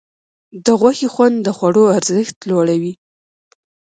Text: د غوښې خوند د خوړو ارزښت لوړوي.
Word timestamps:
د 0.65 0.67
غوښې 0.79 1.07
خوند 1.13 1.35
د 1.41 1.47
خوړو 1.57 1.83
ارزښت 1.97 2.37
لوړوي. 2.49 2.93